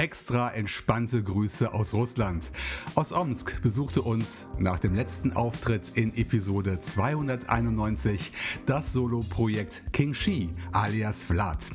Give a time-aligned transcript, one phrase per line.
[0.00, 2.52] Extra entspannte Grüße aus Russland.
[2.94, 8.32] Aus Omsk besuchte uns nach dem letzten Auftritt in Episode 291
[8.64, 11.66] das Solo-Projekt King Shi alias Vlad.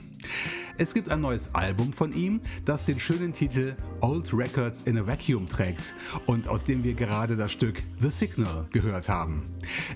[0.79, 5.05] Es gibt ein neues Album von ihm, das den schönen Titel Old Records in a
[5.05, 5.95] Vacuum trägt
[6.25, 9.43] und aus dem wir gerade das Stück The Signal gehört haben.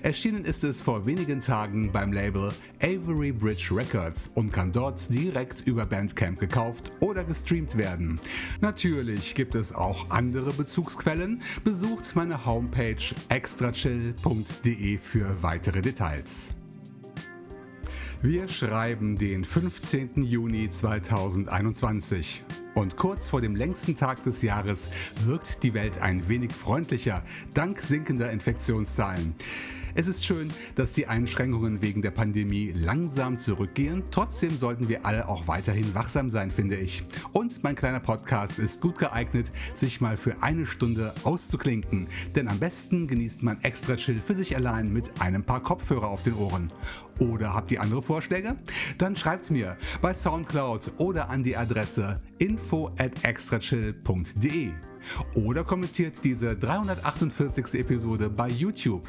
[0.02, 2.52] Erschienen ist es vor wenigen Tagen beim Label
[2.82, 8.20] Avery Bridge Records und kann dort direkt über Bandcamp gekauft oder gestreamt werden.
[8.60, 11.42] Natürlich gibt es auch andere Bezugsquellen.
[11.64, 12.96] Besucht meine Homepage
[13.28, 16.59] extrachill.de für weitere Details.
[18.22, 20.24] Wir schreiben den 15.
[20.24, 22.44] Juni 2021
[22.74, 24.90] und kurz vor dem längsten Tag des Jahres
[25.24, 27.22] wirkt die Welt ein wenig freundlicher,
[27.54, 29.34] dank sinkender Infektionszahlen.
[29.94, 34.04] Es ist schön, dass die Einschränkungen wegen der Pandemie langsam zurückgehen.
[34.10, 37.02] Trotzdem sollten wir alle auch weiterhin wachsam sein, finde ich.
[37.32, 42.06] Und mein kleiner Podcast ist gut geeignet, sich mal für eine Stunde auszuklinken.
[42.36, 46.22] Denn am besten genießt man extra Chill für sich allein mit einem paar Kopfhörer auf
[46.22, 46.70] den Ohren.
[47.20, 48.56] Oder habt ihr andere Vorschläge?
[48.98, 54.72] Dann schreibt mir bei Soundcloud oder an die Adresse info at extrachill.de
[55.34, 57.80] oder kommentiert diese 348.
[57.80, 59.08] Episode bei YouTube.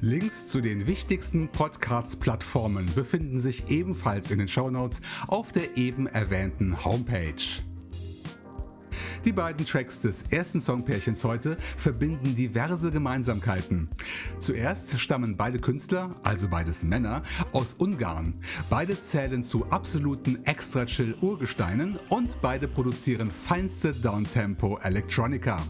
[0.00, 6.84] Links zu den wichtigsten Podcast-Plattformen befinden sich ebenfalls in den Shownotes auf der eben erwähnten
[6.84, 7.67] Homepage.
[9.24, 13.88] Die beiden Tracks des ersten Songpärchens heute verbinden diverse Gemeinsamkeiten.
[14.38, 17.22] Zuerst stammen beide Künstler, also beides Männer,
[17.52, 18.34] aus Ungarn.
[18.70, 25.60] Beide zählen zu absoluten Extra-Chill-Urgesteinen und beide produzieren feinste Downtempo Electronica.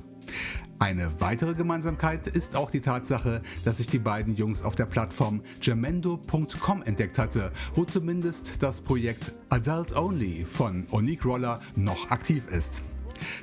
[0.79, 5.43] Eine weitere Gemeinsamkeit ist auch die Tatsache, dass ich die beiden Jungs auf der Plattform
[5.61, 12.83] jamendo.com entdeckt hatte, wo zumindest das Projekt Adult Only von Onik Roller noch aktiv ist.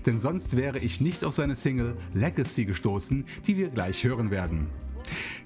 [0.06, 4.70] Denn sonst wäre ich nicht auf seine Single Legacy gestoßen, die wir gleich hören werden.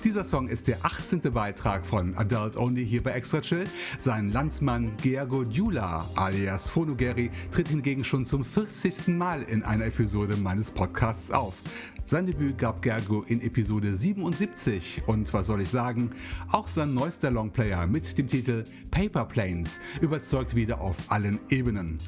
[0.03, 1.21] Dieser Song ist der 18.
[1.33, 3.65] Beitrag von Adult Only hier bei Extra Chill.
[3.97, 9.09] Sein Landsmann Gergo Djula alias Phonogeri tritt hingegen schon zum 40.
[9.09, 11.61] Mal in einer Episode meines Podcasts auf.
[12.09, 16.09] Sein Debüt gab Gergo in Episode 77 und was soll ich sagen,
[16.51, 21.99] auch sein neuester Longplayer mit dem Titel Paper Planes überzeugt wieder auf allen Ebenen.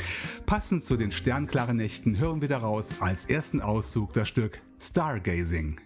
[0.47, 5.79] Passend zu den sternklaren Nächten hören wir daraus als ersten Auszug das Stück Stargazing.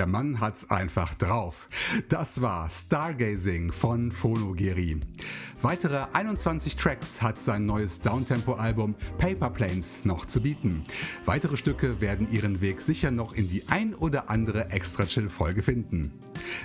[0.00, 1.68] Der Mann hat's einfach drauf.
[2.08, 4.98] Das war Stargazing von Phonogeri.
[5.60, 10.82] Weitere 21 Tracks hat sein neues Downtempo-Album Paper Planes noch zu bieten.
[11.26, 16.14] Weitere Stücke werden ihren Weg sicher noch in die ein oder andere Extra-Chill-Folge finden.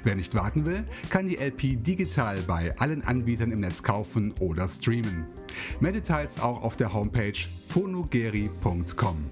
[0.05, 4.65] Wer nicht warten will, kann die LP digital bei allen Anbietern im Netz kaufen oder
[4.69, 5.25] streamen.
[5.81, 9.25] Mehr Details auch auf der Homepage phonogeri.com.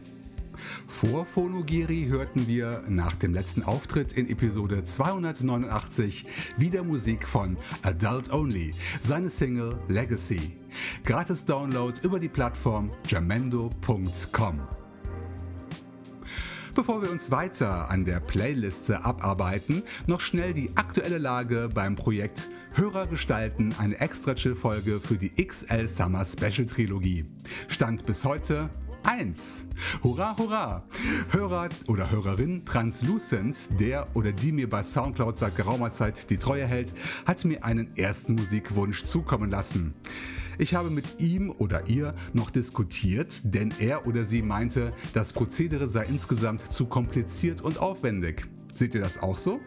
[0.88, 6.26] Vor Phonogiri hörten wir nach dem letzten Auftritt in Episode 289
[6.58, 10.58] wieder Musik von Adult Only, seine Single Legacy.
[11.04, 14.62] Gratis Download über die Plattform jamendo.com.
[16.76, 22.48] Bevor wir uns weiter an der Playliste abarbeiten, noch schnell die aktuelle Lage beim Projekt
[22.76, 27.24] Hörer gestalten eine extra Chill-Folge für die XL Summer Special Trilogie.
[27.68, 28.72] Stand bis heute
[29.04, 29.66] 1.
[30.02, 30.84] Hurra, hurra!
[31.32, 36.66] Hörer oder Hörerin Translucent, der oder die mir bei Soundcloud seit geraumer Zeit die Treue
[36.66, 36.94] hält,
[37.26, 39.94] hat mir einen ersten Musikwunsch zukommen lassen.
[40.58, 45.90] Ich habe mit ihm oder ihr noch diskutiert, denn er oder sie meinte, das Prozedere
[45.90, 48.48] sei insgesamt zu kompliziert und aufwendig.
[48.74, 49.60] Seht ihr das auch so?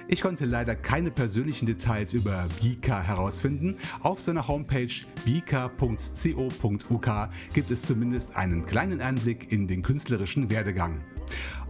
[0.08, 3.76] Ich konnte leider keine persönlichen Details über Bika herausfinden.
[4.00, 4.88] Auf seiner Homepage
[5.26, 7.10] bika.co.uk
[7.52, 11.02] gibt es zumindest einen kleinen Einblick in den künstlerischen Werdegang.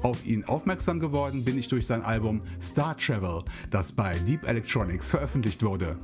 [0.04, 5.08] Auf ihn aufmerksam geworden bin ich durch sein Album Star Travel, das bei Deep Electronics
[5.08, 5.96] veröffentlicht wurde.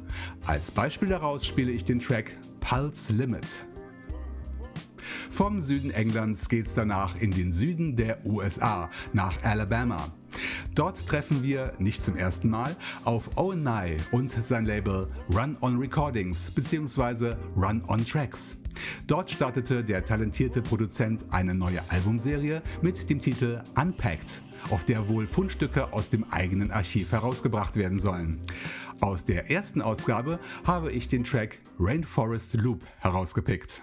[0.46, 3.66] Als Beispiel daraus spiele ich den Track Pulse Limit.
[5.28, 10.10] Vom Süden Englands geht's danach in den Süden der USA, nach Alabama.
[10.74, 15.76] Dort treffen wir, nicht zum ersten Mal, auf Owen Nye und sein Label Run On
[15.76, 17.34] Recordings bzw.
[17.54, 18.59] Run On Tracks.
[19.06, 25.26] Dort startete der talentierte Produzent eine neue Albumserie mit dem Titel Unpacked, auf der wohl
[25.26, 28.40] Fundstücke aus dem eigenen Archiv herausgebracht werden sollen.
[29.00, 33.82] Aus der ersten Ausgabe habe ich den Track Rainforest Loop herausgepickt.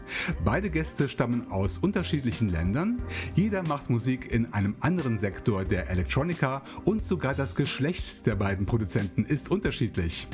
[0.44, 3.02] Beide Gäste stammen aus unterschiedlichen Ländern.
[3.34, 8.66] Jeder macht Musik in einem anderen Sektor der Electronica und sogar das Geschlecht der beiden
[8.66, 10.28] Produzenten ist unterschiedlich.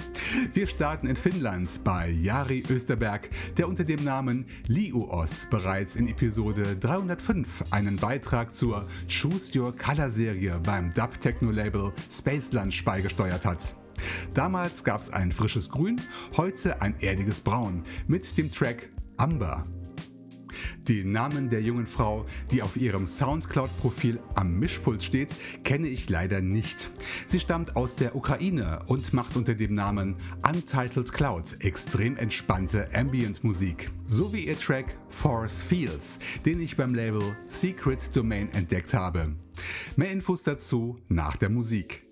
[0.53, 6.77] Wir starten in Finnland bei Jari Österberg, der unter dem Namen Liuos bereits in Episode
[6.77, 13.44] 305 einen Beitrag zur Choose Your Color Serie beim Dub Techno Label Space Lunch beigesteuert
[13.44, 13.75] hat.
[14.35, 16.00] Damals gab es ein frisches Grün,
[16.37, 19.64] heute ein erdiges Braun mit dem Track Amber.
[20.88, 26.40] Den Namen der jungen Frau, die auf ihrem Soundcloud-Profil am Mischpult steht, kenne ich leider
[26.40, 26.90] nicht.
[27.26, 30.16] Sie stammt aus der Ukraine und macht unter dem Namen
[30.48, 33.90] Untitled Cloud extrem entspannte Ambient-Musik.
[34.06, 39.35] So wie ihr Track Force Fields, den ich beim Label Secret Domain entdeckt habe.
[39.96, 42.06] Mehr Infos dazu nach der Musik.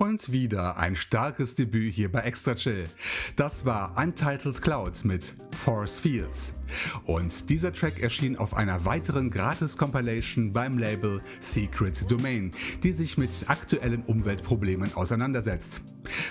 [0.00, 2.88] Und wieder ein starkes Debüt hier bei Extra Chill.
[3.36, 6.54] Das war Untitled Cloud mit Force Fields.
[7.04, 12.50] Und dieser Track erschien auf einer weiteren Gratis-Compilation beim Label Secret Domain,
[12.82, 15.82] die sich mit aktuellen Umweltproblemen auseinandersetzt.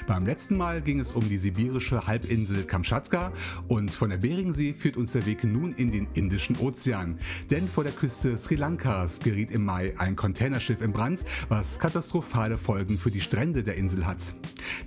[0.07, 3.31] Beim letzten Mal ging es um die sibirische Halbinsel Kamtschatka
[3.67, 7.17] und von der Beringsee führt uns der Weg nun in den Indischen Ozean.
[7.49, 12.57] Denn vor der Küste Sri Lankas geriet im Mai ein Containerschiff in Brand, was katastrophale
[12.57, 14.33] Folgen für die Strände der Insel hat.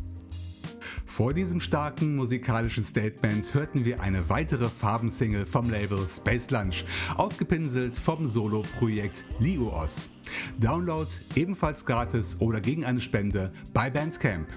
[1.04, 6.84] Vor diesem starken musikalischen Statement hörten wir eine weitere Farbensingle vom Label Space Lunch,
[7.16, 10.10] aufgepinselt vom Solo-Projekt Liuos.
[10.58, 14.48] Download ebenfalls gratis oder gegen eine Spende bei Bandcamp.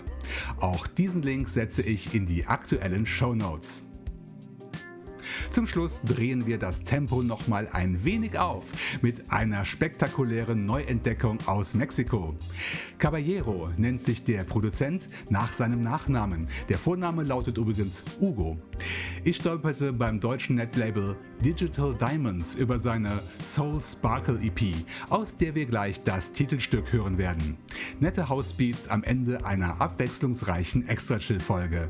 [0.59, 3.88] Auch diesen Link setze ich in die aktuellen Show Notes.
[5.50, 11.74] Zum Schluss drehen wir das Tempo nochmal ein wenig auf mit einer spektakulären Neuentdeckung aus
[11.74, 12.36] Mexiko.
[13.00, 16.47] Caballero nennt sich der Produzent nach seinem Nachnamen.
[16.70, 18.60] Der Vorname lautet übrigens Hugo.
[19.24, 24.76] Ich stolperte beim deutschen Netlabel Digital Diamonds über seine Soul Sparkle EP,
[25.10, 27.58] aus der wir gleich das Titelstück hören werden.
[28.00, 31.89] Nette Housebeats am Ende einer abwechslungsreichen Extra-Chill-Folge.